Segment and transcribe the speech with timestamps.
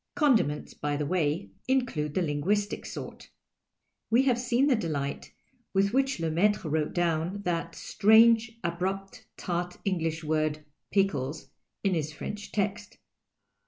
[0.15, 3.29] Condiments, by the way, include the linguistic sort.
[4.09, 5.31] We have seen the delight
[5.75, 11.49] with which Lemaitrc wrote down that strange, abrupt, tart Englisji word" j)iekles"
[11.83, 12.97] in his French text.